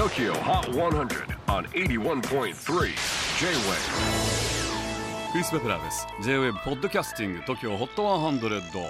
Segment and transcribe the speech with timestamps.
[0.00, 2.54] TOKYO HOT 100 on 81.3 J-WAVE.
[5.30, 6.06] クリス・ベプラーです。
[6.22, 8.82] J-WAVE ポッドキャスティング TOKYO HOT 100、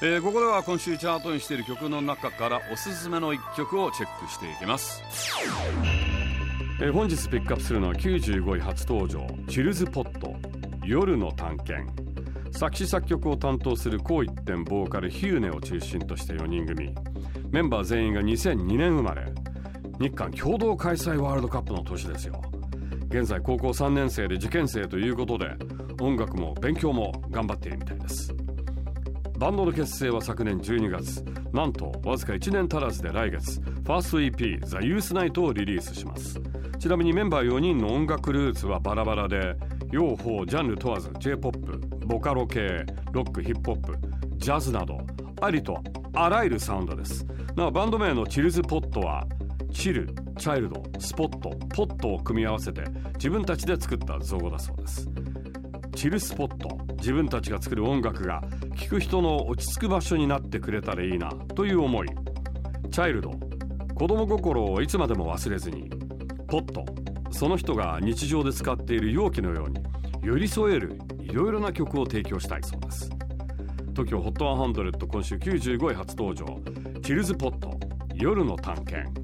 [0.00, 5.02] えー、ここでは今週チャートにしている曲の中からおすすめの一曲をチェックしていきます、
[6.80, 10.34] えー、本日ピックアップするのは95位初登場チルズ・ポット
[10.82, 12.04] 夜の探検。
[12.52, 16.94] 作詞作曲を担当する高一点ボーカルヒューネを中心とした4人組。
[17.50, 19.33] メンバー全員が2002年生まれ。
[20.00, 22.40] 日韓共同開催ワールドカップの年ですよ。
[23.08, 25.56] 現在高校3年生で受験生ということで
[26.00, 28.34] 音楽も勉強も頑張っているみたいです。
[29.38, 31.24] バンドの結成は昨年12月。
[31.52, 36.40] なんとわずか1年足らずで来月ファースト EP「ザ・ユースナイトをリリースします。
[36.80, 39.56] ちなみにメンバー4人の音楽ルーツはバラバラで
[39.90, 43.96] 両方ジャンル問わず J-POP ボカロ系ロックヒップホップ
[44.36, 44.98] ジャズなど
[45.40, 45.80] ありと
[46.12, 47.24] あらゆるサウンドです。
[47.54, 49.24] なおバンド名のチルズポットは
[49.74, 50.06] チル
[50.38, 55.08] チャイルドスポットポットを組み合わせて自分たちで作った造語だそうです。
[55.94, 58.42] チルスポット自分たちが作る音楽が
[58.76, 62.08] 聴く人の落ち着く場所になってくれたらいいなという思い。
[62.90, 63.32] チャイルド
[63.94, 65.90] 子供心をいつまでも忘れずに
[66.46, 66.84] ポット
[67.30, 69.82] その人が日常で使っている容器のように
[70.22, 73.10] 寄り添えるいろいろな曲を提供したいそうです。
[73.92, 76.46] TOKIOHOT100 今週95位初登場。
[77.02, 77.78] チルズポット
[78.14, 79.23] 夜の探検。